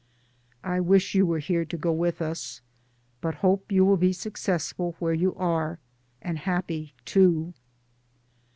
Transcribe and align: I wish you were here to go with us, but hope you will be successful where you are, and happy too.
I 0.63 0.79
wish 0.79 1.13
you 1.13 1.27
were 1.27 1.37
here 1.37 1.63
to 1.63 1.77
go 1.77 1.91
with 1.91 2.23
us, 2.23 2.61
but 3.21 3.35
hope 3.45 3.71
you 3.71 3.85
will 3.85 3.97
be 3.97 4.13
successful 4.13 4.95
where 4.97 5.13
you 5.13 5.35
are, 5.35 5.77
and 6.23 6.39
happy 6.39 6.95
too. 7.05 7.53